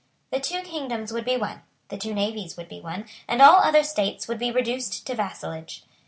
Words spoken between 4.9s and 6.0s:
to vassalage.